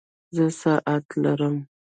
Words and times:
زه 0.35 0.45
ساعت 0.61 1.05
لرم 1.23 1.55